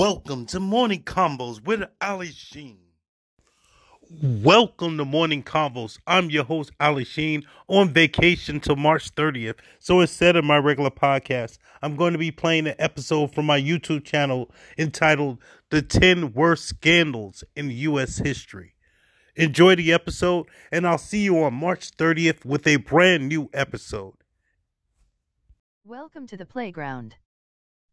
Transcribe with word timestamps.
Welcome 0.00 0.46
to 0.46 0.60
Morning 0.60 1.02
Convos 1.02 1.62
with 1.62 1.82
Ali 2.00 2.30
Sheen. 2.32 2.78
Welcome 4.22 4.96
to 4.96 5.04
Morning 5.04 5.42
Convos. 5.42 5.98
I'm 6.06 6.30
your 6.30 6.44
host, 6.44 6.70
Ali 6.80 7.04
Sheen, 7.04 7.44
on 7.68 7.90
vacation 7.90 8.60
till 8.60 8.76
March 8.76 9.14
30th. 9.14 9.58
So 9.78 10.00
instead 10.00 10.36
of 10.36 10.44
my 10.46 10.56
regular 10.56 10.88
podcast, 10.88 11.58
I'm 11.82 11.96
going 11.96 12.14
to 12.14 12.18
be 12.18 12.30
playing 12.30 12.66
an 12.66 12.76
episode 12.78 13.34
from 13.34 13.44
my 13.44 13.60
YouTube 13.60 14.06
channel 14.06 14.50
entitled 14.78 15.36
The 15.68 15.82
10 15.82 16.32
Worst 16.32 16.64
Scandals 16.64 17.44
in 17.54 17.70
U.S. 17.70 18.16
History. 18.16 18.76
Enjoy 19.36 19.74
the 19.74 19.92
episode, 19.92 20.46
and 20.72 20.86
I'll 20.86 20.96
see 20.96 21.24
you 21.24 21.42
on 21.42 21.52
March 21.52 21.90
30th 21.90 22.46
with 22.46 22.66
a 22.66 22.76
brand 22.76 23.28
new 23.28 23.50
episode. 23.52 24.14
Welcome 25.84 26.26
to 26.28 26.38
the 26.38 26.46
playground. 26.46 27.16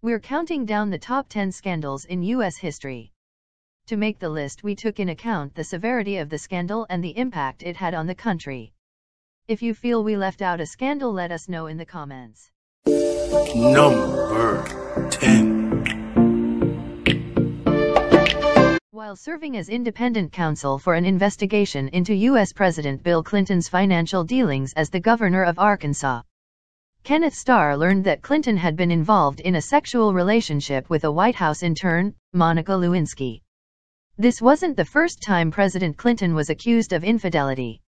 We're 0.03 0.19
counting 0.19 0.65
down 0.65 0.91
the 0.91 0.99
top 0.99 1.27
10 1.27 1.51
scandals 1.51 2.05
in 2.05 2.21
U.S. 2.21 2.55
history. 2.55 3.11
To 3.87 3.97
make 3.97 4.19
the 4.19 4.29
list, 4.29 4.63
we 4.63 4.75
took 4.75 4.99
in 4.99 5.09
account 5.09 5.55
the 5.55 5.63
severity 5.63 6.17
of 6.17 6.29
the 6.29 6.37
scandal 6.37 6.85
and 6.87 7.03
the 7.03 7.17
impact 7.17 7.63
it 7.63 7.75
had 7.75 7.95
on 7.95 8.05
the 8.05 8.13
country. 8.13 8.73
If 9.47 9.63
you 9.63 9.73
feel 9.73 10.03
we 10.03 10.15
left 10.15 10.43
out 10.43 10.61
a 10.61 10.67
scandal, 10.67 11.11
let 11.11 11.31
us 11.31 11.49
know 11.49 11.65
in 11.65 11.77
the 11.77 11.85
comments. 11.85 12.51
Number 12.85 14.63
10. 15.09 15.57
While 18.91 19.15
serving 19.15 19.57
as 19.57 19.67
independent 19.67 20.31
counsel 20.31 20.77
for 20.77 20.93
an 20.93 21.05
investigation 21.05 21.87
into 21.87 22.13
U.S. 22.13 22.53
President 22.53 23.01
Bill 23.01 23.23
Clinton's 23.23 23.67
financial 23.67 24.23
dealings 24.23 24.73
as 24.73 24.91
the 24.91 24.99
governor 24.99 25.41
of 25.43 25.57
Arkansas, 25.57 26.21
Kenneth 27.07 27.35
Starr 27.35 27.77
learned 27.77 28.03
that 28.03 28.21
Clinton 28.21 28.57
had 28.57 28.75
been 28.75 28.91
involved 28.91 29.39
in 29.39 29.55
a 29.55 29.61
sexual 29.61 30.13
relationship 30.13 30.89
with 30.89 31.05
a 31.05 31.11
White 31.19 31.35
House 31.35 31.63
intern, 31.63 32.13
Monica 32.33 32.73
Lewinsky. 32.73 33.43
This 34.17 34.41
wasn't 34.41 34.75
the 34.75 34.83
first 34.83 35.21
time 35.21 35.49
President 35.49 35.95
Clinton 35.95 36.35
was 36.35 36.49
accused 36.49 36.91
of 36.91 37.05
infidelity. 37.05 37.79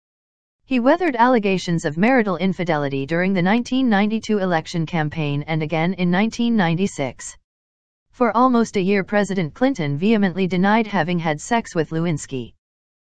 He 0.66 0.78
weathered 0.78 1.16
allegations 1.16 1.84
of 1.84 1.98
marital 1.98 2.36
infidelity 2.36 3.06
during 3.06 3.32
the 3.32 3.42
1992 3.42 4.38
election 4.38 4.86
campaign 4.86 5.42
and 5.48 5.64
again 5.64 5.94
in 5.94 6.12
1996. 6.12 7.36
For 8.12 8.30
almost 8.36 8.76
a 8.76 8.80
year 8.80 9.02
President 9.02 9.52
Clinton 9.52 9.98
vehemently 9.98 10.46
denied 10.46 10.86
having 10.86 11.18
had 11.18 11.40
sex 11.40 11.74
with 11.74 11.90
Lewinsky. 11.90 12.54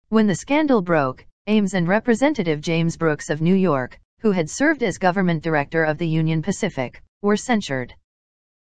When 0.09 0.27
the 0.27 0.35
scandal 0.35 0.83
broke, 0.83 1.25
Ames 1.47 1.75
and 1.75 1.87
Representative 1.87 2.61
James 2.61 2.97
Brooks 2.97 3.31
of 3.31 3.41
New 3.41 3.55
York, 3.55 4.01
who 4.21 4.33
had 4.33 4.51
served 4.51 4.83
as 4.83 4.99
government 4.99 5.45
director 5.45 5.85
of 5.85 5.97
the 5.97 6.09
Union 6.09 6.43
Pacific, 6.43 7.01
were 7.23 7.37
censured. 7.37 7.95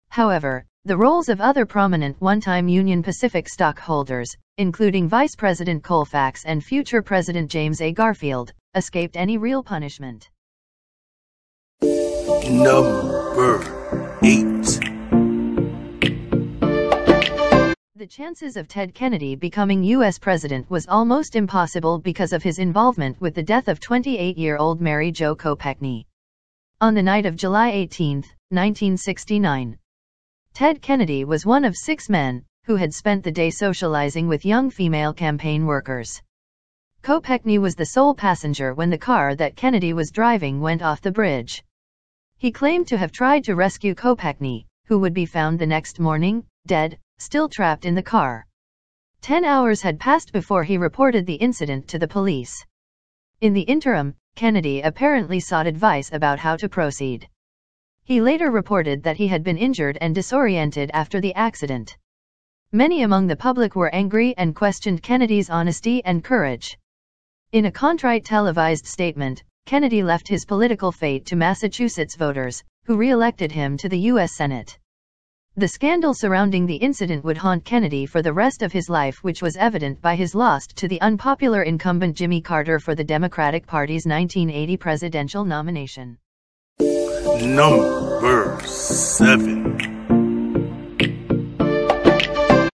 However, 0.09 0.65
the 0.83 0.97
roles 0.97 1.29
of 1.29 1.39
other 1.39 1.65
prominent 1.65 2.19
one-time 2.21 2.67
Union 2.67 3.01
Pacific 3.01 3.47
stockholders, 3.47 4.35
including 4.57 5.07
Vice 5.07 5.35
President 5.35 5.81
Colfax 5.81 6.43
and 6.43 6.61
future 6.61 7.01
President 7.01 7.49
James 7.49 7.79
A. 7.79 7.93
Garfield, 7.93 8.51
escaped 8.75 9.15
any 9.15 9.37
real 9.37 9.63
punishment. 9.63 10.29
Number 12.31 13.59
8. 14.23 14.79
The 17.95 18.07
chances 18.07 18.55
of 18.55 18.69
Ted 18.69 18.93
Kennedy 18.93 19.35
becoming 19.35 19.83
U.S. 19.83 20.17
President 20.17 20.69
was 20.71 20.87
almost 20.87 21.35
impossible 21.35 21.99
because 21.99 22.31
of 22.31 22.41
his 22.41 22.57
involvement 22.57 23.19
with 23.19 23.35
the 23.35 23.43
death 23.43 23.67
of 23.67 23.81
28-year-old 23.81 24.79
Mary 24.79 25.11
Jo 25.11 25.35
Kopechne. 25.35 26.05
On 26.79 26.93
the 26.93 27.03
night 27.03 27.25
of 27.25 27.35
July 27.35 27.71
18, 27.71 28.17
1969, 28.49 29.77
Ted 30.53 30.81
Kennedy 30.81 31.25
was 31.25 31.45
one 31.45 31.65
of 31.65 31.75
six 31.75 32.09
men 32.09 32.45
who 32.63 32.77
had 32.77 32.93
spent 32.93 33.25
the 33.25 33.31
day 33.31 33.49
socializing 33.49 34.29
with 34.29 34.45
young 34.45 34.69
female 34.69 35.13
campaign 35.13 35.65
workers. 35.65 36.21
Kopechne 37.03 37.59
was 37.59 37.75
the 37.75 37.85
sole 37.85 38.15
passenger 38.15 38.73
when 38.73 38.89
the 38.89 38.97
car 38.97 39.35
that 39.35 39.57
Kennedy 39.57 39.91
was 39.91 40.11
driving 40.11 40.61
went 40.61 40.81
off 40.81 41.01
the 41.01 41.11
bridge. 41.11 41.63
He 42.41 42.51
claimed 42.51 42.87
to 42.87 42.97
have 42.97 43.11
tried 43.11 43.43
to 43.43 43.55
rescue 43.55 43.93
Kopechne, 43.93 44.65
who 44.87 44.97
would 44.97 45.13
be 45.13 45.27
found 45.27 45.59
the 45.59 45.67
next 45.67 45.99
morning, 45.99 46.43
dead, 46.65 46.97
still 47.19 47.47
trapped 47.47 47.85
in 47.85 47.93
the 47.93 48.01
car. 48.01 48.47
Ten 49.21 49.45
hours 49.45 49.83
had 49.83 49.99
passed 49.99 50.33
before 50.33 50.63
he 50.63 50.79
reported 50.79 51.27
the 51.27 51.35
incident 51.35 51.87
to 51.89 51.99
the 51.99 52.07
police. 52.07 52.65
In 53.41 53.53
the 53.53 53.61
interim, 53.61 54.15
Kennedy 54.33 54.81
apparently 54.81 55.39
sought 55.39 55.67
advice 55.67 56.11
about 56.11 56.39
how 56.39 56.55
to 56.55 56.67
proceed. 56.67 57.29
He 58.05 58.21
later 58.21 58.49
reported 58.49 59.03
that 59.03 59.17
he 59.17 59.27
had 59.27 59.43
been 59.43 59.59
injured 59.59 59.99
and 60.01 60.15
disoriented 60.15 60.89
after 60.95 61.21
the 61.21 61.35
accident. 61.35 61.95
Many 62.71 63.03
among 63.03 63.27
the 63.27 63.35
public 63.35 63.75
were 63.75 63.93
angry 63.93 64.33
and 64.35 64.55
questioned 64.55 65.03
Kennedy's 65.03 65.51
honesty 65.51 66.03
and 66.05 66.23
courage. 66.23 66.75
In 67.51 67.65
a 67.65 67.71
contrite 67.71 68.25
televised 68.25 68.87
statement, 68.87 69.43
Kennedy 69.65 70.03
left 70.03 70.27
his 70.27 70.45
political 70.45 70.91
fate 70.91 71.25
to 71.27 71.35
Massachusetts 71.35 72.15
voters, 72.15 72.63
who 72.85 72.97
re-elected 72.97 73.51
him 73.51 73.77
to 73.77 73.87
the 73.87 73.99
U.S. 74.11 74.35
Senate. 74.35 74.77
The 75.57 75.67
scandal 75.67 76.13
surrounding 76.13 76.65
the 76.65 76.77
incident 76.77 77.23
would 77.25 77.37
haunt 77.37 77.65
Kennedy 77.65 78.05
for 78.05 78.21
the 78.21 78.31
rest 78.31 78.61
of 78.61 78.71
his 78.71 78.89
life 78.89 79.23
which 79.23 79.41
was 79.41 79.57
evident 79.57 80.01
by 80.01 80.15
his 80.15 80.33
loss 80.33 80.65
to 80.75 80.87
the 80.87 81.01
unpopular 81.01 81.63
incumbent 81.63 82.15
Jimmy 82.15 82.41
Carter 82.41 82.79
for 82.79 82.95
the 82.95 83.03
Democratic 83.03 83.67
Party's 83.67 84.05
1980 84.05 84.77
presidential 84.77 85.43
nomination. 85.43 86.17
Number 86.79 88.61
7. 88.65 89.77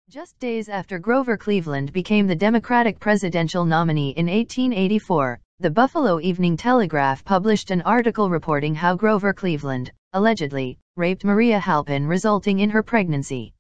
Just 0.10 0.40
days 0.40 0.68
after 0.68 1.00
Grover 1.00 1.38
Cleveland 1.38 1.94
became 1.94 2.28
the 2.28 2.36
Democratic 2.36 3.00
presidential 3.00 3.66
nominee 3.66 4.12
in 4.12 4.26
1884, 4.26 5.40
the 5.64 5.72
Buffalo 5.72 6.20
Evening 6.20 6.58
Telegraph 6.58 7.24
published 7.24 7.72
an 7.72 7.82
article 7.84 8.30
reporting 8.30 8.76
how 8.76 8.98
Grover 8.98 9.32
Cleveland, 9.32 9.94
allegedly, 10.12 10.78
raped 10.98 11.24
Maria 11.24 11.58
Halpin 11.58 12.06
resulting 12.06 12.60
in 12.60 12.70
her 12.70 12.84
pregnancy. 12.84 13.54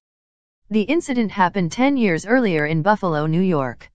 The 0.69 0.81
incident 0.81 1.31
happened 1.31 1.71
10 1.71 1.95
years 1.95 2.25
earlier 2.25 2.65
in 2.65 2.81
Buffalo, 2.81 3.25
New 3.25 3.39
York. 3.39 3.89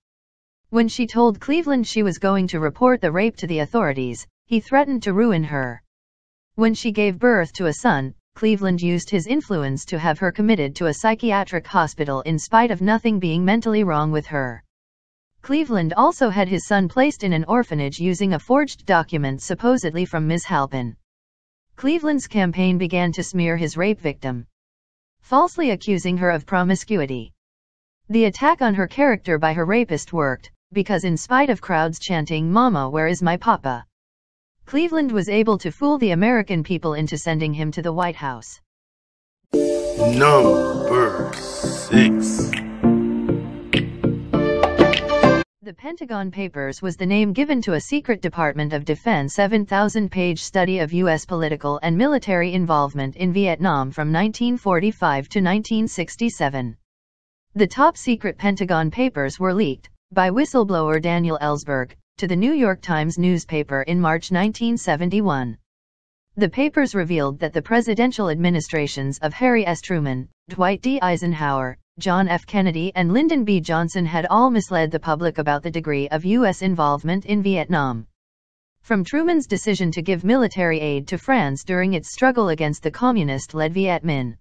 When 0.70 0.88
she 0.88 1.06
told 1.06 1.38
Cleveland 1.38 1.86
she 1.86 2.02
was 2.02 2.16
going 2.16 2.46
to 2.46 2.60
report 2.60 3.02
the 3.02 3.12
rape 3.12 3.36
to 3.36 3.46
the 3.46 3.58
authorities, 3.58 4.26
he 4.46 4.60
threatened 4.60 5.02
to 5.02 5.12
ruin 5.12 5.44
her. 5.44 5.82
When 6.54 6.72
she 6.72 6.92
gave 6.92 7.18
birth 7.18 7.52
to 7.56 7.66
a 7.66 7.74
son, 7.74 8.14
Cleveland 8.34 8.80
used 8.80 9.10
his 9.10 9.26
influence 9.26 9.84
to 9.84 9.98
have 9.98 10.18
her 10.20 10.32
committed 10.32 10.74
to 10.76 10.86
a 10.86 10.94
psychiatric 10.94 11.66
hospital 11.66 12.22
in 12.22 12.38
spite 12.38 12.70
of 12.70 12.80
nothing 12.80 13.18
being 13.18 13.44
mentally 13.44 13.84
wrong 13.84 14.12
with 14.12 14.28
her. 14.28 14.64
Cleveland 15.48 15.94
also 15.96 16.28
had 16.28 16.46
his 16.46 16.66
son 16.66 16.88
placed 16.88 17.24
in 17.24 17.32
an 17.32 17.46
orphanage 17.48 17.98
using 17.98 18.34
a 18.34 18.38
forged 18.38 18.84
document 18.84 19.40
supposedly 19.40 20.04
from 20.04 20.26
Ms. 20.26 20.44
Halpin. 20.44 20.94
Cleveland's 21.74 22.26
campaign 22.26 22.76
began 22.76 23.12
to 23.12 23.22
smear 23.22 23.56
his 23.56 23.74
rape 23.74 23.98
victim, 23.98 24.46
falsely 25.22 25.70
accusing 25.70 26.18
her 26.18 26.28
of 26.28 26.44
promiscuity. 26.44 27.32
The 28.10 28.26
attack 28.26 28.60
on 28.60 28.74
her 28.74 28.86
character 28.86 29.38
by 29.38 29.54
her 29.54 29.64
rapist 29.64 30.12
worked, 30.12 30.50
because 30.74 31.04
in 31.04 31.16
spite 31.16 31.48
of 31.48 31.62
crowds 31.62 31.98
chanting 31.98 32.52
Mama 32.52 32.90
where 32.90 33.06
is 33.06 33.22
my 33.22 33.38
papa? 33.38 33.86
Cleveland 34.66 35.10
was 35.10 35.30
able 35.30 35.56
to 35.56 35.72
fool 35.72 35.96
the 35.96 36.10
American 36.10 36.62
people 36.62 36.92
into 36.92 37.16
sending 37.16 37.54
him 37.54 37.72
to 37.72 37.80
the 37.80 37.94
White 37.94 38.16
House. 38.16 38.60
Number 39.54 41.32
6 41.32 42.67
The 45.68 45.74
Pentagon 45.74 46.30
Papers 46.30 46.80
was 46.80 46.96
the 46.96 47.04
name 47.04 47.34
given 47.34 47.60
to 47.60 47.74
a 47.74 47.80
secret 47.82 48.22
Department 48.22 48.72
of 48.72 48.86
Defense 48.86 49.36
7,000-page 49.36 50.42
study 50.42 50.78
of 50.78 50.94
U.S. 50.94 51.26
political 51.26 51.78
and 51.82 51.94
military 51.94 52.54
involvement 52.54 53.16
in 53.16 53.34
Vietnam 53.34 53.90
from 53.90 54.10
1945 54.10 55.28
to 55.28 55.40
1967. 55.40 56.74
The 57.54 57.66
top-secret 57.66 58.38
Pentagon 58.38 58.90
Papers 58.90 59.38
were 59.38 59.52
leaked, 59.52 59.90
by 60.10 60.30
whistleblower 60.30 61.02
Daniel 61.02 61.38
Ellsberg, 61.42 61.90
to 62.16 62.26
the 62.26 62.34
New 62.34 62.54
York 62.54 62.80
Times 62.80 63.18
newspaper 63.18 63.82
in 63.82 64.00
March 64.00 64.30
1971. 64.30 65.58
The 66.38 66.48
papers 66.48 66.94
revealed 66.94 67.40
that 67.40 67.52
the 67.52 67.60
presidential 67.60 68.30
administrations 68.30 69.18
of 69.18 69.34
Harry 69.34 69.66
S. 69.66 69.82
Truman, 69.82 70.30
Dwight 70.48 70.80
D. 70.80 70.98
Eisenhower, 71.02 71.76
John 71.98 72.28
F. 72.28 72.46
Kennedy 72.46 72.92
and 72.94 73.12
Lyndon 73.12 73.44
B. 73.44 73.60
Johnson 73.60 74.06
had 74.06 74.26
all 74.30 74.50
misled 74.50 74.90
the 74.90 75.00
public 75.00 75.38
about 75.38 75.62
the 75.62 75.70
degree 75.70 76.08
of 76.10 76.24
U.S. 76.24 76.62
involvement 76.62 77.26
in 77.26 77.42
Vietnam. 77.42 78.06
From 78.82 79.04
Truman's 79.04 79.46
decision 79.46 79.90
to 79.90 80.02
give 80.02 80.22
military 80.22 80.80
aid 80.80 81.08
to 81.08 81.18
France 81.18 81.64
during 81.64 81.94
its 81.94 82.12
struggle 82.12 82.50
against 82.50 82.82
the 82.82 82.90
communist-led 82.90 83.74
Viet 83.74 84.04
Minh, 84.04 84.36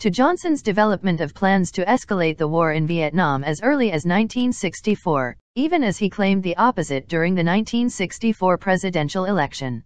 to 0.00 0.10
Johnson's 0.10 0.60
development 0.60 1.20
of 1.20 1.34
plans 1.34 1.70
to 1.72 1.84
escalate 1.86 2.36
the 2.36 2.48
war 2.48 2.72
in 2.72 2.86
Vietnam 2.86 3.44
as 3.44 3.62
early 3.62 3.86
as 3.86 4.04
1964, 4.04 5.36
even 5.54 5.82
as 5.82 5.96
he 5.96 6.10
claimed 6.10 6.42
the 6.42 6.56
opposite 6.56 7.08
during 7.08 7.34
the 7.34 7.44
1964 7.44 8.58
presidential 8.58 9.24
election. 9.24 9.82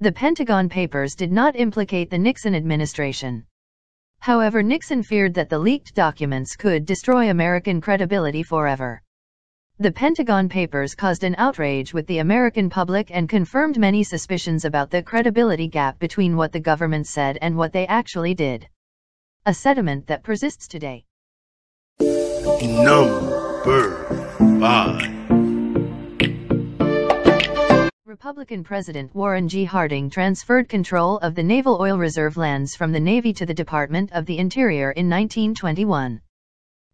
The 0.00 0.12
Pentagon 0.12 0.68
Papers 0.68 1.14
did 1.14 1.32
not 1.32 1.56
implicate 1.56 2.10
the 2.10 2.18
Nixon 2.18 2.54
administration. 2.54 3.46
However 4.22 4.62
Nixon 4.62 5.02
feared 5.02 5.34
that 5.34 5.48
the 5.48 5.58
leaked 5.58 5.96
documents 5.96 6.54
could 6.54 6.86
destroy 6.86 7.28
American 7.28 7.80
credibility 7.80 8.44
forever. 8.44 9.02
The 9.80 9.90
Pentagon 9.90 10.48
Papers 10.48 10.94
caused 10.94 11.24
an 11.24 11.34
outrage 11.38 11.92
with 11.92 12.06
the 12.06 12.18
American 12.18 12.70
public 12.70 13.10
and 13.10 13.28
confirmed 13.28 13.80
many 13.80 14.04
suspicions 14.04 14.64
about 14.64 14.92
the 14.92 15.02
credibility 15.02 15.66
gap 15.66 15.98
between 15.98 16.36
what 16.36 16.52
the 16.52 16.60
government 16.60 17.08
said 17.08 17.36
and 17.42 17.56
what 17.56 17.72
they 17.72 17.84
actually 17.88 18.34
did. 18.34 18.68
A 19.44 19.52
sentiment 19.52 20.06
that 20.06 20.22
persists 20.22 20.68
today. 20.68 21.04
Number 21.98 24.04
5 24.38 25.21
Republican 28.12 28.62
President 28.62 29.14
Warren 29.14 29.48
G. 29.48 29.64
Harding 29.64 30.10
transferred 30.10 30.68
control 30.68 31.16
of 31.20 31.34
the 31.34 31.42
naval 31.42 31.80
oil 31.80 31.96
reserve 31.96 32.36
lands 32.36 32.76
from 32.76 32.92
the 32.92 33.00
Navy 33.00 33.32
to 33.32 33.46
the 33.46 33.54
Department 33.54 34.12
of 34.12 34.26
the 34.26 34.36
Interior 34.36 34.90
in 34.90 35.08
1921. 35.08 36.20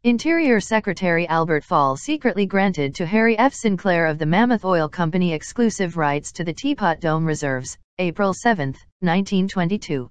Interior 0.04 0.60
Secretary 0.60 1.26
Albert 1.26 1.64
Fall 1.64 1.96
secretly 1.96 2.46
granted 2.46 2.94
to 2.94 3.04
Harry 3.04 3.36
F. 3.36 3.52
Sinclair 3.52 4.06
of 4.06 4.20
the 4.20 4.26
Mammoth 4.26 4.64
Oil 4.64 4.88
Company 4.88 5.32
exclusive 5.32 5.96
rights 5.96 6.30
to 6.30 6.44
the 6.44 6.52
Teapot 6.52 7.00
Dome 7.00 7.26
reserves, 7.26 7.76
April 7.98 8.32
7, 8.32 8.68
1922. 9.00 10.08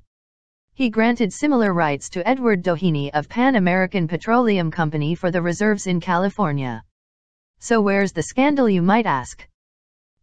He 0.74 0.90
granted 0.90 1.32
similar 1.32 1.74
rights 1.74 2.10
to 2.10 2.28
Edward 2.28 2.64
Doheny 2.64 3.12
of 3.14 3.30
Pan 3.30 3.56
American 3.56 4.10
Petroleum 4.10 4.72
Company 4.72 5.16
for 5.16 5.32
the 5.32 5.42
reserves 5.42 5.88
in 5.88 6.02
California. 6.02 6.84
So 7.60 7.80
where's 7.80 8.12
the 8.12 8.24
scandal 8.24 8.68
you 8.70 8.82
might 8.82 9.06
ask? 9.06 9.48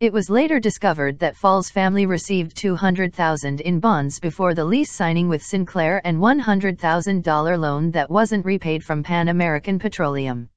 It 0.04 0.12
was 0.12 0.28
later 0.28 0.60
discovered 0.60 1.18
that 1.20 1.34
Fall's 1.34 1.70
family 1.70 2.04
received 2.04 2.54
200,000 2.58 3.62
in 3.62 3.80
bonds 3.80 4.20
before 4.20 4.52
the 4.52 4.66
lease 4.66 4.92
signing 4.92 5.30
with 5.30 5.42
Sinclair 5.42 6.02
and 6.04 6.18
$100,000 6.18 7.58
loan 7.58 7.90
that 7.92 8.10
wasn't 8.10 8.44
repaid 8.44 8.84
from 8.84 9.02
Pan 9.02 9.28
American 9.28 9.78
Petroleum. 9.78 10.50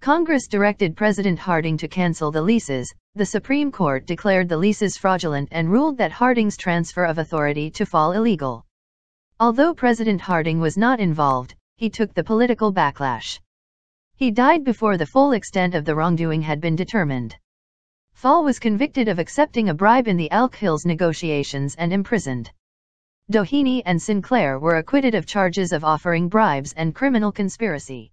Congress 0.00 0.46
directed 0.46 0.94
President 0.94 1.38
Harding 1.38 1.78
to 1.78 1.88
cancel 1.88 2.30
the 2.30 2.42
leases. 2.42 2.94
The 3.14 3.24
Supreme 3.24 3.72
Court 3.72 4.04
declared 4.04 4.50
the 4.50 4.58
leases 4.58 4.98
fraudulent 4.98 5.48
and 5.52 5.72
ruled 5.72 5.96
that 5.96 6.12
Harding's 6.12 6.58
transfer 6.58 7.06
of 7.06 7.16
authority 7.16 7.70
to 7.70 7.86
Fall 7.86 8.12
illegal. 8.12 8.66
Although 9.40 9.72
President 9.72 10.20
Harding 10.20 10.60
was 10.60 10.76
not 10.76 11.00
involved, 11.00 11.54
he 11.78 11.88
took 11.88 12.12
the 12.12 12.24
political 12.24 12.74
backlash. 12.74 13.40
He 14.16 14.30
died 14.30 14.64
before 14.64 14.98
the 14.98 15.06
full 15.06 15.32
extent 15.32 15.74
of 15.74 15.86
the 15.86 15.94
wrongdoing 15.94 16.42
had 16.42 16.60
been 16.60 16.76
determined. 16.76 17.36
Fall 18.16 18.44
was 18.44 18.58
convicted 18.58 19.08
of 19.08 19.18
accepting 19.18 19.68
a 19.68 19.74
bribe 19.74 20.08
in 20.08 20.16
the 20.16 20.30
Elk 20.30 20.56
Hills 20.56 20.86
negotiations 20.86 21.74
and 21.74 21.92
imprisoned. 21.92 22.50
Doheny 23.30 23.82
and 23.84 24.00
Sinclair 24.00 24.58
were 24.58 24.78
acquitted 24.78 25.14
of 25.14 25.26
charges 25.26 25.70
of 25.70 25.84
offering 25.84 26.30
bribes 26.30 26.72
and 26.78 26.94
criminal 26.94 27.30
conspiracy. 27.30 28.12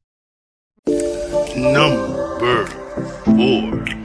Number 1.55 2.65
4 3.23 4.02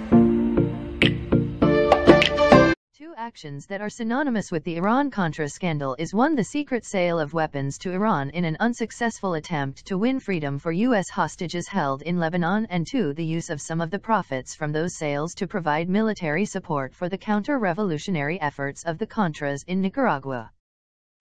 actions 3.18 3.66
that 3.66 3.80
are 3.80 3.90
synonymous 3.90 4.52
with 4.52 4.62
the 4.62 4.76
Iran-Contra 4.76 5.48
scandal 5.48 5.96
is 5.98 6.14
one 6.14 6.36
the 6.36 6.44
secret 6.44 6.84
sale 6.84 7.18
of 7.18 7.34
weapons 7.34 7.76
to 7.78 7.90
Iran 7.90 8.30
in 8.30 8.44
an 8.44 8.56
unsuccessful 8.60 9.34
attempt 9.34 9.84
to 9.86 9.98
win 9.98 10.20
freedom 10.20 10.56
for 10.56 10.70
U.S. 10.70 11.10
hostages 11.10 11.66
held 11.66 12.02
in 12.02 12.20
Lebanon 12.20 12.68
and 12.70 12.86
two 12.86 13.12
the 13.14 13.24
use 13.24 13.50
of 13.50 13.60
some 13.60 13.80
of 13.80 13.90
the 13.90 13.98
profits 13.98 14.54
from 14.54 14.70
those 14.70 14.94
sales 14.94 15.34
to 15.34 15.48
provide 15.48 15.88
military 15.88 16.44
support 16.44 16.94
for 16.94 17.08
the 17.08 17.18
counter-revolutionary 17.18 18.40
efforts 18.40 18.84
of 18.84 18.98
the 18.98 19.06
Contras 19.06 19.64
in 19.66 19.80
Nicaragua. 19.80 20.52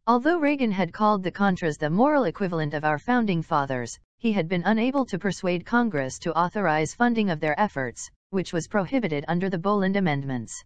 Although 0.05 0.37
Reagan 0.37 0.73
had 0.73 0.93
called 0.93 1.23
the 1.23 1.31
Contras 1.31 1.79
the 1.79 1.89
moral 1.89 2.25
equivalent 2.25 2.75
of 2.75 2.85
our 2.85 2.99
founding 2.99 3.41
fathers, 3.41 3.97
he 4.19 4.33
had 4.33 4.47
been 4.47 4.61
unable 4.65 5.03
to 5.07 5.17
persuade 5.17 5.65
Congress 5.65 6.19
to 6.19 6.37
authorize 6.37 6.93
funding 6.93 7.31
of 7.31 7.39
their 7.39 7.59
efforts, 7.59 8.11
which 8.29 8.53
was 8.53 8.67
prohibited 8.67 9.25
under 9.27 9.49
the 9.49 9.57
Boland 9.57 9.97
Amendments. 9.97 10.63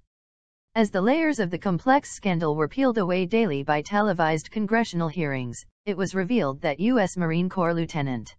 As 0.73 0.89
the 0.89 1.01
layers 1.01 1.39
of 1.39 1.49
the 1.49 1.57
complex 1.57 2.11
scandal 2.11 2.55
were 2.55 2.69
peeled 2.69 2.97
away 2.97 3.25
daily 3.25 3.61
by 3.61 3.81
televised 3.81 4.49
congressional 4.51 5.09
hearings, 5.09 5.65
it 5.85 5.97
was 5.97 6.15
revealed 6.15 6.61
that 6.61 6.79
U.S. 6.79 7.17
Marine 7.17 7.49
Corps 7.49 7.73
Lieutenant 7.73 8.33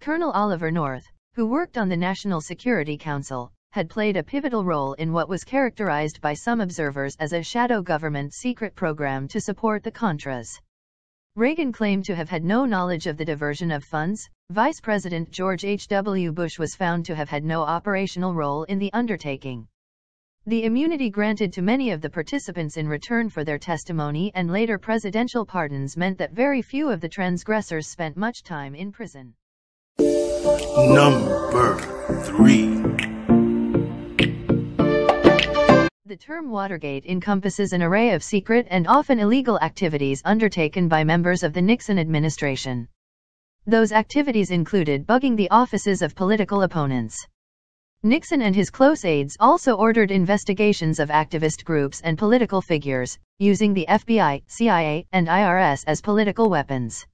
Colonel 0.00 0.32
Oliver 0.32 0.72
North, 0.72 1.06
who 1.34 1.46
worked 1.46 1.78
on 1.78 1.88
the 1.88 1.96
National 1.96 2.40
Security 2.40 2.98
Council, 2.98 3.52
had 3.70 3.88
played 3.88 4.16
a 4.16 4.24
pivotal 4.24 4.64
role 4.64 4.94
in 4.94 5.12
what 5.12 5.28
was 5.28 5.44
characterized 5.44 6.20
by 6.20 6.34
some 6.34 6.60
observers 6.60 7.14
as 7.20 7.32
a 7.32 7.40
shadow 7.40 7.82
government 7.82 8.34
secret 8.34 8.74
program 8.74 9.28
to 9.28 9.40
support 9.40 9.84
the 9.84 9.92
Contras. 9.92 10.60
Reagan 11.36 11.70
claimed 11.70 12.04
to 12.06 12.16
have 12.16 12.30
had 12.30 12.42
no 12.42 12.64
knowledge 12.64 13.06
of 13.06 13.16
the 13.16 13.24
diversion 13.24 13.70
of 13.70 13.84
funds. 13.84 14.28
Vice 14.50 14.80
President 14.80 15.30
George 15.30 15.64
H.W. 15.64 16.32
Bush 16.32 16.58
was 16.58 16.74
found 16.74 17.06
to 17.06 17.14
have 17.14 17.28
had 17.28 17.44
no 17.44 17.62
operational 17.62 18.34
role 18.34 18.64
in 18.64 18.80
the 18.80 18.92
undertaking. 18.92 19.68
The 20.46 20.64
immunity 20.64 21.08
granted 21.08 21.54
to 21.54 21.62
many 21.62 21.90
of 21.90 22.02
the 22.02 22.10
participants 22.10 22.76
in 22.76 22.86
return 22.86 23.30
for 23.30 23.44
their 23.44 23.56
testimony 23.56 24.30
and 24.34 24.50
later 24.50 24.76
presidential 24.76 25.46
pardons 25.46 25.96
meant 25.96 26.18
that 26.18 26.34
very 26.34 26.60
few 26.60 26.90
of 26.90 27.00
the 27.00 27.08
transgressors 27.08 27.86
spent 27.88 28.14
much 28.14 28.42
time 28.42 28.74
in 28.74 28.92
prison. 28.92 29.32
Number 29.98 31.78
3 32.24 32.74
The 36.04 36.18
term 36.20 36.50
Watergate 36.50 37.06
encompasses 37.06 37.72
an 37.72 37.82
array 37.82 38.10
of 38.10 38.22
secret 38.22 38.66
and 38.68 38.86
often 38.86 39.20
illegal 39.20 39.58
activities 39.60 40.20
undertaken 40.26 40.88
by 40.88 41.04
members 41.04 41.42
of 41.42 41.54
the 41.54 41.62
Nixon 41.62 41.98
administration. 41.98 42.86
Those 43.64 43.92
activities 43.92 44.50
included 44.50 45.06
bugging 45.06 45.38
the 45.38 45.48
offices 45.48 46.02
of 46.02 46.14
political 46.14 46.60
opponents. 46.60 47.26
Nixon 48.06 48.42
and 48.42 48.54
his 48.54 48.68
close 48.68 49.02
aides 49.06 49.34
also 49.40 49.76
ordered 49.76 50.10
investigations 50.10 50.98
of 51.00 51.08
activist 51.08 51.64
groups 51.64 52.02
and 52.02 52.18
political 52.18 52.60
figures, 52.60 53.18
using 53.38 53.72
the 53.72 53.86
FBI, 53.88 54.42
CIA, 54.46 55.06
and 55.10 55.26
IRS 55.26 55.84
as 55.86 56.02
political 56.02 56.50
weapons. 56.50 57.06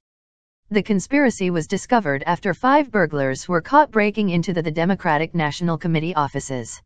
The 0.68 0.82
conspiracy 0.82 1.48
was 1.50 1.68
discovered 1.68 2.24
after 2.26 2.54
five 2.54 2.90
burglars 2.90 3.48
were 3.48 3.60
caught 3.60 3.92
breaking 3.92 4.30
into 4.30 4.52
the, 4.52 4.62
the 4.62 4.72
Democratic 4.72 5.32
National 5.32 5.78
Committee 5.78 6.16
offices. 6.16 6.82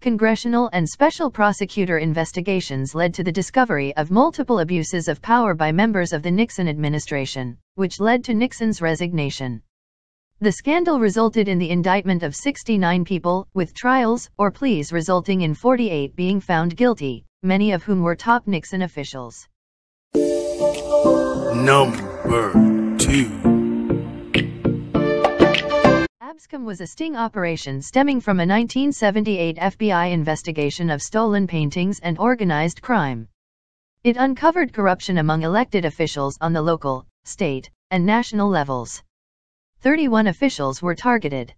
Congressional 0.00 0.70
and 0.72 0.88
special 0.88 1.30
prosecutor 1.30 1.98
investigations 1.98 2.94
led 2.94 3.12
to 3.12 3.22
the 3.22 3.30
discovery 3.30 3.94
of 3.96 4.10
multiple 4.10 4.60
abuses 4.60 5.06
of 5.06 5.20
power 5.20 5.52
by 5.52 5.70
members 5.70 6.14
of 6.14 6.22
the 6.22 6.30
Nixon 6.30 6.66
administration, 6.66 7.58
which 7.74 8.00
led 8.00 8.24
to 8.24 8.32
Nixon's 8.32 8.80
resignation. 8.80 9.60
The 10.40 10.52
scandal 10.52 11.00
resulted 11.00 11.48
in 11.48 11.58
the 11.58 11.70
indictment 11.70 12.22
of 12.22 12.36
69 12.36 13.04
people, 13.04 13.48
with 13.54 13.74
trials 13.74 14.30
or 14.38 14.52
pleas 14.52 14.92
resulting 14.92 15.40
in 15.40 15.52
48 15.52 16.14
being 16.14 16.40
found 16.40 16.76
guilty, 16.76 17.24
many 17.42 17.72
of 17.72 17.82
whom 17.82 18.02
were 18.02 18.14
top 18.14 18.46
Nixon 18.46 18.82
officials. 18.82 19.48
Number 21.56 22.52
2 22.98 23.24
Abscam 26.22 26.64
was 26.64 26.80
a 26.80 26.86
sting 26.86 27.16
operation 27.16 27.82
stemming 27.82 28.20
from 28.20 28.38
a 28.38 28.46
1978 28.46 29.56
FBI 29.56 30.12
investigation 30.12 30.88
of 30.88 31.02
stolen 31.02 31.48
paintings 31.48 31.98
and 31.98 32.16
organized 32.16 32.80
crime. 32.80 33.26
It 34.04 34.16
uncovered 34.16 34.72
corruption 34.72 35.18
among 35.18 35.42
elected 35.42 35.84
officials 35.84 36.38
on 36.40 36.52
the 36.52 36.62
local, 36.62 37.06
state, 37.24 37.70
and 37.90 38.06
national 38.06 38.48
levels. 38.48 39.02
31 39.80 40.26
officials 40.26 40.82
were 40.82 40.94
targeted. 40.94 41.54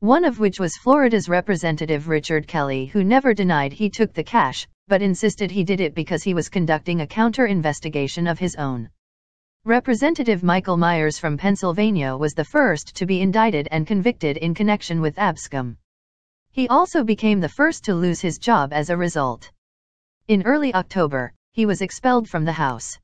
One 0.00 0.24
of 0.24 0.38
which 0.38 0.60
was 0.60 0.76
Florida's 0.76 1.30
Representative 1.30 2.06
Richard 2.06 2.46
Kelly 2.46 2.86
who 2.86 3.02
never 3.02 3.32
denied 3.32 3.72
he 3.72 3.88
took 3.88 4.12
the 4.12 4.22
cash, 4.22 4.68
but 4.86 5.00
insisted 5.00 5.50
he 5.50 5.64
did 5.64 5.80
it 5.80 5.94
because 5.94 6.22
he 6.22 6.34
was 6.34 6.50
conducting 6.50 7.00
a 7.00 7.06
counter-investigation 7.06 8.26
of 8.26 8.38
his 8.38 8.54
own. 8.56 8.90
Representative 9.64 10.42
Michael 10.42 10.76
Myers 10.76 11.18
from 11.18 11.38
Pennsylvania 11.38 12.16
was 12.16 12.34
the 12.34 12.44
first 12.44 12.94
to 12.96 13.06
be 13.06 13.22
indicted 13.22 13.66
and 13.70 13.86
convicted 13.86 14.36
in 14.36 14.54
connection 14.54 15.00
with 15.00 15.16
Abscam. 15.16 15.78
He 16.52 16.68
also 16.68 17.02
became 17.02 17.40
the 17.40 17.48
first 17.48 17.84
to 17.84 17.94
lose 17.94 18.20
his 18.20 18.38
job 18.38 18.72
as 18.72 18.90
a 18.90 18.96
result. 18.96 19.50
In 20.26 20.42
early 20.42 20.74
October, 20.74 21.32
he 21.52 21.64
was 21.64 21.80
expelled 21.80 22.28
from 22.28 22.44
the 22.44 22.52
House. 22.52 22.98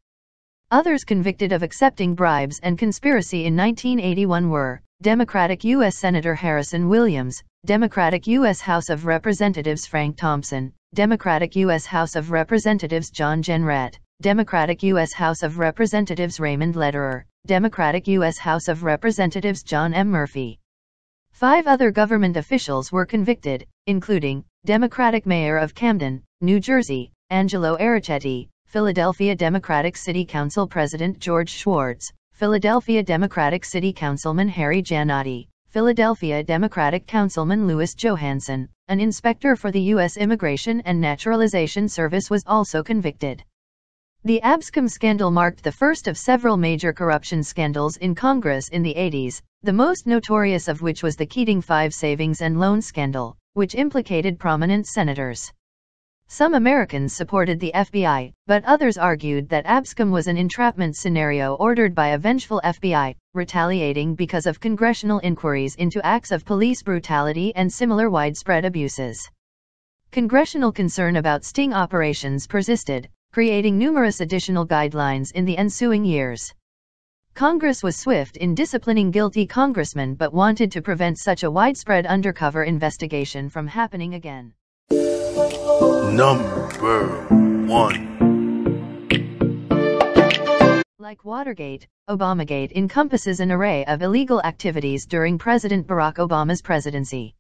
Others 0.75 1.05
convicted 1.05 1.53
of 1.53 1.63
accepting 1.63 2.17
bribes 2.17 2.59
and 2.61 2.77
conspiracy 2.77 3.45
in 3.45 3.57
1981 3.57 4.51
were 4.51 4.83
Democratic 5.03 5.63
U.S. 5.63 5.97
Senator 5.97 6.35
Harrison 6.35 6.89
Williams, 6.89 7.45
Democratic 7.65 8.27
U.S. 8.27 8.61
House 8.61 8.89
of 8.91 9.07
Representatives 9.07 9.87
Frank 9.87 10.17
Thompson, 10.17 10.73
Democratic 10.93 11.55
U.S. 11.55 11.87
House 11.87 12.17
of 12.17 12.33
Representatives 12.33 13.13
John 13.13 13.41
Jenrette, 13.41 14.01
Democratic 14.21 14.83
U.S. 14.83 15.13
House 15.13 15.45
of 15.45 15.61
Representatives 15.61 16.41
Raymond 16.41 16.75
Lederer, 16.75 17.25
Democratic 17.47 18.09
U.S. 18.09 18.37
House 18.37 18.67
of 18.67 18.83
Representatives 18.83 19.63
John 19.63 19.95
M. 19.95 20.09
Murphy. 20.09 20.59
Five 21.31 21.69
other 21.69 21.93
government 21.93 22.37
officials 22.37 22.91
were 22.91 23.07
convicted, 23.07 23.65
including 23.87 24.45
Democratic 24.67 25.25
Mayor 25.25 25.57
of 25.57 25.77
Camden, 25.77 26.25
New 26.41 26.59
Jersey, 26.59 27.13
Angelo 27.31 27.77
Errichetti, 27.77 28.49
Philadelphia 28.75 29.37
Democratic 29.37 29.97
City 29.97 30.25
Council 30.25 30.67
President 30.67 31.21
George 31.21 31.49
Schwartz, 31.49 32.13
Philadelphia 32.33 33.05
Democratic 33.05 33.65
City 33.65 33.93
Councilman 33.93 34.49
Harry 34.49 34.83
Jannotti, 34.83 35.47
Philadelphia 35.69 36.43
Democratic 36.43 37.07
Councilman 37.07 37.69
Louis 37.69 37.95
Johanson, 37.95 38.69
an 38.89 38.99
inspector 38.99 39.55
for 39.55 39.71
the 39.71 39.83
U.S. 39.95 40.17
Immigration 40.17 40.81
and 40.81 41.01
Naturalization 41.01 41.89
Service 41.89 42.29
was 42.29 42.43
also 42.49 42.83
convicted. 42.83 43.45
The 44.25 44.41
Abscam 44.43 44.91
scandal 44.91 45.31
marked 45.31 45.63
the 45.63 45.71
first 45.71 46.09
of 46.09 46.19
several 46.19 46.57
major 46.57 46.93
corruption 46.93 47.45
scandals 47.45 47.97
in 47.99 48.17
Congress 48.17 48.71
in 48.71 48.83
the 48.83 48.95
80s, 48.95 49.41
the 49.63 49.73
most 49.73 50.05
notorious 50.09 50.67
of 50.67 50.83
which 50.83 51.01
was 51.01 51.15
the 51.15 51.27
Keating 51.27 51.61
Five 51.61 51.95
savings 51.95 52.43
and 52.43 52.59
loan 52.59 52.83
scandal, 52.83 53.37
which 53.53 53.77
implicated 53.77 54.41
prominent 54.41 54.89
senators. 54.89 55.53
Some 56.29 56.55
Americans 56.55 57.13
supported 57.13 57.61
the 57.61 57.71
FBI, 57.75 58.33
but 58.47 58.65
others 58.65 58.99
argued 58.99 59.49
that 59.51 59.67
Abscam 59.67 60.11
was 60.11 60.27
an 60.27 60.37
entrapment 60.37 60.97
scenario 60.97 61.55
ordered 61.55 61.95
by 61.95 62.09
a 62.09 62.19
vengeful 62.19 62.61
FBI, 62.65 63.15
retaliating 63.35 64.15
because 64.17 64.47
of 64.47 64.59
congressional 64.59 65.21
inquiries 65.21 65.77
into 65.77 66.05
acts 66.05 66.33
of 66.33 66.45
police 66.45 66.83
brutality 66.83 67.55
and 67.55 67.73
similar 67.73 68.11
widespread 68.11 68.65
abuses. 68.65 69.31
Congressional 70.11 70.73
concern 70.73 71.17
about 71.17 71.45
sting 71.45 71.73
operations 71.73 72.49
persisted, 72.49 73.09
creating 73.33 73.79
numerous 73.79 74.21
additional 74.21 74.67
guidelines 74.67 75.31
in 75.33 75.45
the 75.45 75.57
ensuing 75.57 76.05
years. 76.05 76.53
Congress 77.35 77.83
was 77.83 77.97
swift 77.97 78.37
in 78.39 78.55
disciplining 78.55 79.11
guilty 79.13 79.47
congressmen 79.47 80.15
but 80.15 80.33
wanted 80.33 80.73
to 80.73 80.83
prevent 80.83 81.19
such 81.19 81.45
a 81.45 81.51
widespread 81.51 82.07
undercover 82.07 82.65
investigation 82.65 83.49
from 83.49 83.69
happening 83.69 84.15
again. 84.15 84.53
Number 85.81 87.27
one. 87.67 88.15
Like 90.99 91.25
Watergate, 91.25 91.89
Obamagate 92.09 92.73
encompasses 92.73 93.41
an 93.41 93.51
array 93.51 93.85
of 93.87 94.03
illegal 94.03 94.41
activities 94.43 95.07
during 95.07 95.39
President 95.39 95.87
Barack 95.87 96.17
Obama's 96.17 96.63
presidency. 96.63 97.35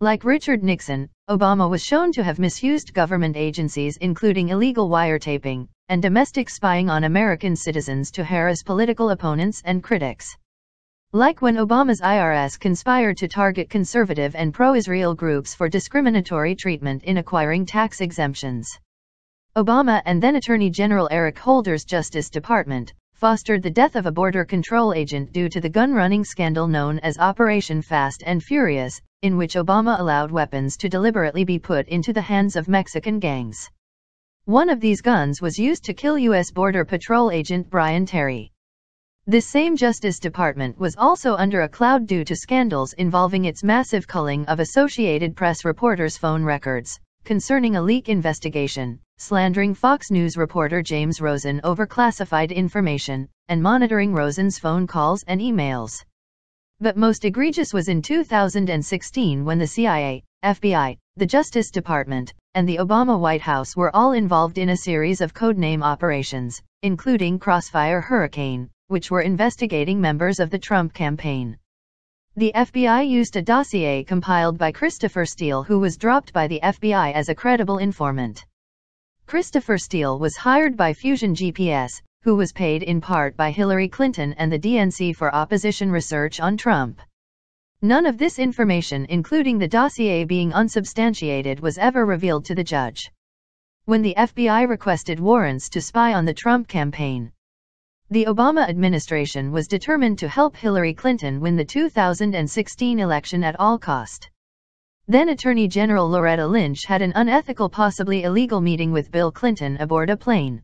Like 0.00 0.24
Richard 0.24 0.62
Nixon, 0.62 1.08
Obama 1.28 1.68
was 1.68 1.82
shown 1.82 2.12
to 2.12 2.22
have 2.22 2.38
misused 2.38 2.94
government 2.94 3.36
agencies 3.36 3.96
including 3.96 4.50
illegal 4.50 4.88
wiretaping 4.88 5.66
and 5.88 6.00
domestic 6.00 6.48
spying 6.50 6.88
on 6.88 7.04
American 7.04 7.56
citizens 7.56 8.10
to 8.12 8.24
harass 8.24 8.62
political 8.62 9.10
opponents 9.10 9.62
and 9.64 9.82
critics. 9.82 10.36
Like 11.16 11.40
when 11.40 11.56
Obama's 11.56 12.02
IRS 12.02 12.60
conspired 12.60 13.16
to 13.16 13.26
target 13.26 13.70
conservative 13.70 14.36
and 14.36 14.52
pro-Israel 14.52 15.14
groups 15.14 15.54
for 15.54 15.66
discriminatory 15.66 16.54
treatment 16.54 17.04
in 17.04 17.16
acquiring 17.16 17.64
tax 17.64 18.02
exemptions. 18.02 18.68
Obama 19.56 20.02
and 20.04 20.22
then 20.22 20.36
Attorney 20.36 20.68
General 20.68 21.08
Eric 21.10 21.38
Holder's 21.38 21.86
Justice 21.86 22.28
Department 22.28 22.92
fostered 23.14 23.62
the 23.62 23.70
death 23.70 23.96
of 23.96 24.04
a 24.04 24.12
border 24.12 24.44
control 24.44 24.92
agent 24.92 25.32
due 25.32 25.48
to 25.48 25.58
the 25.58 25.70
gun-running 25.70 26.22
scandal 26.22 26.68
known 26.68 26.98
as 26.98 27.16
Operation 27.16 27.80
Fast 27.80 28.22
and 28.26 28.42
Furious, 28.42 29.00
in 29.22 29.38
which 29.38 29.54
Obama 29.54 29.98
allowed 29.98 30.30
weapons 30.30 30.76
to 30.76 30.90
deliberately 30.90 31.44
be 31.44 31.58
put 31.58 31.88
into 31.88 32.12
the 32.12 32.20
hands 32.20 32.56
of 32.56 32.68
Mexican 32.68 33.20
gangs. 33.20 33.70
One 34.44 34.68
of 34.68 34.80
these 34.80 35.00
guns 35.00 35.40
was 35.40 35.58
used 35.58 35.84
to 35.84 35.94
kill 35.94 36.18
U.S. 36.18 36.50
Border 36.50 36.84
Patrol 36.84 37.30
agent 37.30 37.70
Brian 37.70 38.04
Terry. 38.04 38.52
This 39.28 39.44
same 39.44 39.76
Justice 39.76 40.20
Department 40.20 40.78
was 40.78 40.94
also 40.96 41.34
under 41.34 41.62
a 41.62 41.68
cloud 41.68 42.06
due 42.06 42.24
to 42.26 42.36
scandals 42.36 42.92
involving 42.92 43.44
its 43.44 43.64
massive 43.64 44.06
culling 44.06 44.46
of 44.46 44.60
Associated 44.60 45.34
Press 45.34 45.64
reporters' 45.64 46.16
phone 46.16 46.44
records, 46.44 47.00
concerning 47.24 47.74
a 47.74 47.82
leak 47.82 48.08
investigation, 48.08 49.00
slandering 49.18 49.74
Fox 49.74 50.12
News 50.12 50.36
reporter 50.36 50.80
James 50.80 51.20
Rosen 51.20 51.60
over 51.64 51.88
classified 51.88 52.52
information, 52.52 53.28
and 53.48 53.60
monitoring 53.60 54.14
Rosen's 54.14 54.60
phone 54.60 54.86
calls 54.86 55.24
and 55.26 55.40
emails. 55.40 56.04
But 56.78 56.96
most 56.96 57.24
egregious 57.24 57.74
was 57.74 57.88
in 57.88 58.02
2016 58.02 59.44
when 59.44 59.58
the 59.58 59.66
CIA, 59.66 60.22
FBI, 60.44 60.98
the 61.16 61.26
Justice 61.26 61.72
Department, 61.72 62.32
and 62.54 62.68
the 62.68 62.76
Obama 62.76 63.18
White 63.18 63.42
House 63.42 63.76
were 63.76 63.90
all 63.96 64.12
involved 64.12 64.56
in 64.56 64.68
a 64.68 64.76
series 64.76 65.20
of 65.20 65.34
codename 65.34 65.82
operations, 65.82 66.62
including 66.84 67.40
Crossfire 67.40 68.00
Hurricane, 68.00 68.70
which 68.88 69.10
were 69.10 69.20
investigating 69.20 70.00
members 70.00 70.38
of 70.38 70.50
the 70.50 70.58
Trump 70.58 70.94
campaign. 70.94 71.58
The 72.36 72.52
FBI 72.54 73.08
used 73.08 73.36
a 73.36 73.42
dossier 73.42 74.04
compiled 74.04 74.58
by 74.58 74.72
Christopher 74.72 75.24
Steele 75.24 75.62
who 75.62 75.78
was 75.78 75.96
dropped 75.96 76.32
by 76.32 76.46
the 76.46 76.60
FBI 76.62 77.12
as 77.12 77.28
a 77.28 77.34
credible 77.34 77.78
informant. 77.78 78.44
Christopher 79.26 79.78
Steele 79.78 80.18
was 80.18 80.36
hired 80.36 80.76
by 80.76 80.92
Fusion 80.92 81.34
GPS, 81.34 82.02
who 82.22 82.36
was 82.36 82.52
paid 82.52 82.82
in 82.82 83.00
part 83.00 83.36
by 83.36 83.50
Hillary 83.50 83.88
Clinton 83.88 84.34
and 84.34 84.52
the 84.52 84.58
DNC 84.58 85.16
for 85.16 85.34
opposition 85.34 85.90
research 85.90 86.40
on 86.40 86.56
Trump. 86.56 87.00
None 87.82 88.06
of 88.06 88.18
this 88.18 88.38
information 88.38 89.06
including 89.08 89.58
the 89.58 89.68
dossier 89.68 90.24
being 90.24 90.52
unsubstantiated 90.52 91.60
was 91.60 91.78
ever 91.78 92.04
revealed 92.04 92.44
to 92.46 92.54
the 92.54 92.64
judge. 92.64 93.10
When 93.84 94.02
the 94.02 94.14
FBI 94.16 94.68
requested 94.68 95.20
warrants 95.20 95.68
to 95.70 95.80
spy 95.80 96.14
on 96.14 96.24
the 96.24 96.34
Trump 96.34 96.68
campaign, 96.68 97.32
the 98.08 98.26
Obama 98.26 98.68
administration 98.68 99.50
was 99.50 99.66
determined 99.66 100.16
to 100.16 100.28
help 100.28 100.54
Hillary 100.54 100.94
Clinton 100.94 101.40
win 101.40 101.56
the 101.56 101.64
2016 101.64 103.00
election 103.00 103.42
at 103.42 103.58
all 103.58 103.80
cost. 103.80 104.30
Then 105.08 105.30
Attorney 105.30 105.66
General 105.66 106.08
Loretta 106.08 106.46
Lynch 106.46 106.84
had 106.84 107.02
an 107.02 107.12
unethical 107.16 107.68
possibly 107.68 108.22
illegal 108.22 108.60
meeting 108.60 108.92
with 108.92 109.10
Bill 109.10 109.32
Clinton 109.32 109.76
aboard 109.78 110.08
a 110.08 110.16
plane. 110.16 110.62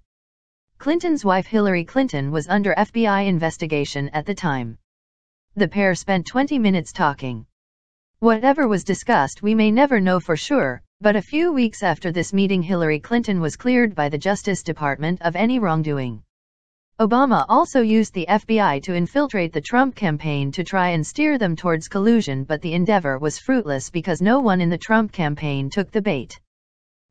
Clinton's 0.79 1.25
wife 1.25 1.49
Hillary 1.49 1.85
Clinton 1.85 2.31
was 2.31 2.47
under 2.47 2.75
FBI 2.75 3.27
investigation 3.27 4.09
at 4.11 4.25
the 4.25 4.35
time. 4.37 4.79
The 5.57 5.67
pair 5.67 5.97
spent 5.97 6.27
20 6.27 6.61
minutes 6.61 6.93
talking. 6.93 7.47
Whatever 8.21 8.69
was 8.69 8.85
discussed 8.85 9.43
we 9.43 9.57
may 9.57 9.73
never 9.73 9.99
know 9.99 10.21
for 10.21 10.37
sure, 10.37 10.81
but 11.01 11.17
a 11.17 11.23
few 11.23 11.53
weeks 11.53 11.83
after 11.83 12.13
this 12.13 12.33
meeting 12.33 12.63
Hillary 12.63 13.01
Clinton 13.01 13.41
was 13.41 13.57
cleared 13.57 13.97
by 13.97 14.09
the 14.09 14.19
Justice 14.19 14.63
Department 14.63 15.21
of 15.23 15.35
any 15.35 15.59
wrongdoing. 15.59 16.23
Obama 17.01 17.47
also 17.49 17.81
used 17.81 18.13
the 18.13 18.27
FBI 18.29 18.83
to 18.83 18.95
infiltrate 18.95 19.53
the 19.53 19.61
Trump 19.61 19.95
campaign 19.95 20.53
to 20.53 20.63
try 20.63 20.91
and 20.91 21.07
steer 21.07 21.39
them 21.39 21.57
towards 21.57 21.89
collusion 21.89 22.45
but 22.45 22.61
the 22.61 22.75
endeavor 22.75 23.19
was 23.19 23.39
fruitless 23.39 23.91
because 23.91 24.21
no 24.21 24.41
one 24.41 24.61
in 24.61 24.69
the 24.69 24.79
Trump 24.79 25.11
campaign 25.11 25.71
took 25.71 25.91
the 25.91 26.03
bait. 26.03 26.39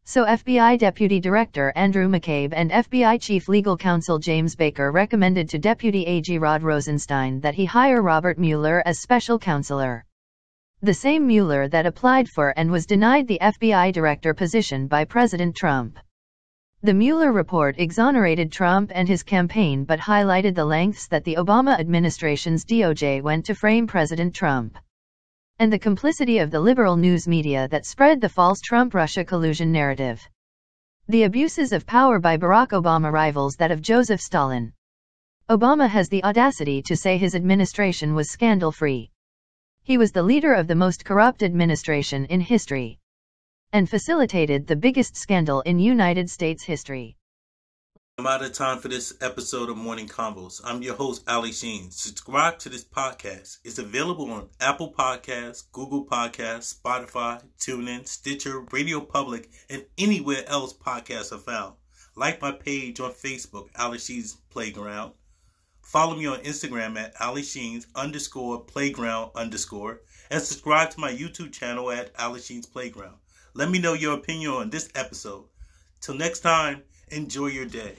So 0.04 0.26
FBI 0.26 0.78
Deputy 0.78 1.20
Director 1.20 1.74
Andrew 1.76 2.08
McCabe 2.08 2.54
and 2.54 2.72
FBI 2.72 3.22
Chief 3.22 3.48
Legal 3.50 3.76
Counsel 3.76 4.20
James 4.20 4.56
Baker 4.56 4.92
recommended 4.92 5.50
to 5.50 5.60
Deputy 5.60 6.06
AG 6.06 6.38
Rod 6.38 6.64
Rosenstein 6.64 7.40
that 7.42 7.56
he 7.56 7.66
hire 7.66 8.02
Robert 8.02 8.38
Mueller 8.38 8.84
as 8.86 9.00
special 9.00 9.40
counselor. 9.40 10.06
The 10.82 10.94
same 10.94 11.28
Mueller 11.28 11.68
that 11.68 11.86
applied 11.86 12.30
for 12.30 12.54
and 12.58 12.72
was 12.72 12.86
denied 12.86 13.28
the 13.28 13.40
FBI 13.42 13.94
director 13.94 14.34
position 14.34 14.88
by 14.88 15.06
President 15.06 15.56
Trump. 15.56 16.00
The 16.84 16.96
Mueller 16.96 17.32
report 17.32 17.76
exonerated 17.78 18.52
Trump 18.52 18.92
and 18.96 19.08
his 19.08 19.22
campaign 19.22 19.84
but 19.84 20.00
highlighted 20.00 20.56
the 20.56 20.66
lengths 20.66 21.08
that 21.10 21.24
the 21.24 21.36
Obama 21.36 21.80
administration's 21.80 22.66
DOJ 22.66 23.22
went 23.22 23.46
to 23.46 23.54
frame 23.54 23.86
President 23.86 24.34
Trump. 24.34 24.76
and 25.60 25.72
the 25.72 25.78
complicity 25.78 26.40
of 26.40 26.50
the 26.50 26.60
liberal 26.60 26.98
news 26.98 27.28
media 27.28 27.68
that 27.68 27.86
spread 27.86 28.20
the 28.20 28.30
false 28.30 28.62
Trump-Russia 28.62 29.24
collusion 29.24 29.72
narrative. 29.72 30.28
The 31.08 31.22
abuses 31.22 31.72
of 31.72 31.86
power 31.86 32.18
by 32.18 32.38
Barack 32.38 32.70
Obama 32.70 33.12
rivals 33.12 33.58
that 33.58 33.70
of 33.70 33.84
Joseph 33.84 34.20
Stalin. 34.20 34.74
Obama 35.52 35.88
has 35.88 36.10
the 36.10 36.24
audacity 36.24 36.82
to 36.82 36.96
say 36.96 37.20
his 37.20 37.36
administration 37.36 38.16
was 38.16 38.32
scandal-free. 38.32 39.12
He 39.84 40.00
was 40.00 40.12
the 40.12 40.24
leader 40.24 40.56
of 40.56 40.66
the 40.68 40.74
most 40.74 41.06
corrupt 41.06 41.44
administration 41.44 42.26
in 42.26 42.42
history 42.42 43.01
and 43.74 43.90
facilitated 43.90 44.68
the 44.68 44.76
biggest 44.76 45.16
scandal 45.16 45.62
in 45.62 45.80
United 45.80 46.30
States 46.30 46.64
history. 46.64 47.16
I'm 48.18 48.28
out 48.28 48.44
of 48.44 48.54
time 48.54 48.78
for 48.80 48.90
this 48.90 49.14
episode 49.22 49.70
of 49.70 49.78
Morning 49.78 50.08
Convos. 50.08 50.62
I'm 50.64 50.82
your 50.82 50.96
host, 50.96 51.24
Ali 51.28 51.52
Sheen. 51.52 51.90
Subscribe 51.90 52.60
to 52.60 52.70
this 52.70 52.84
podcast. 52.84 53.58
It's 53.64 53.80
available 53.80 54.30
on 54.32 54.50
Apple 54.60 54.94
Podcasts, 54.94 55.64
Google 55.72 56.06
Podcasts, 56.06 56.78
Spotify, 56.78 57.42
TuneIn, 57.58 58.08
Stitcher, 58.08 58.66
Radio 58.72 59.00
Public, 59.00 59.50
and 59.70 59.86
anywhere 59.98 60.44
else 60.48 60.74
podcasts 60.74 61.32
are 61.32 61.40
found. 61.40 61.76
Like 62.16 62.42
my 62.42 62.52
page 62.52 63.00
on 63.00 63.12
Facebook, 63.14 63.70
Ali 63.80 63.98
Sheen's 63.98 64.36
Playground. 64.50 65.14
Follow 65.82 66.16
me 66.16 66.28
on 66.28 66.40
Instagram 66.40 66.98
at 66.98 67.20
Ali 67.20 67.42
Sheen's 67.42 67.88
underscore 67.96 68.60
playground 68.66 69.32
underscore. 69.36 70.02
And 70.30 70.42
subscribe 70.42 70.92
to 70.92 71.00
my 71.00 71.12
YouTube 71.12 71.54
channel 71.54 71.90
at 71.90 72.12
Ali 72.20 72.42
Sheen's 72.42 72.68
Playground. 72.68 73.21
Let 73.54 73.70
me 73.70 73.80
know 73.80 73.94
your 73.94 74.14
opinion 74.14 74.52
on 74.52 74.70
this 74.70 74.90
episode. 74.96 75.44
Till 76.00 76.16
next 76.16 76.40
time, 76.40 76.84
enjoy 77.10 77.48
your 77.48 77.66
day. 77.66 77.96